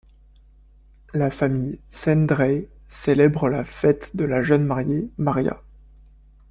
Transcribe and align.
La 1.13 1.29
famille 1.29 1.77
Szendrey 1.87 2.67
célèbre 2.87 3.49
la 3.49 3.63
fête 3.63 4.15
de 4.15 4.25
la 4.25 4.41
jeune 4.41 4.63
mariée, 4.65 5.11
Maria. 5.19 5.61